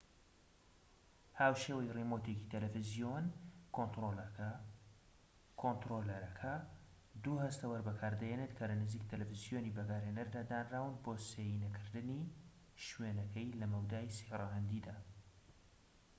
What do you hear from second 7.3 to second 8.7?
هەستەوەر بەکاردەهێنێت کە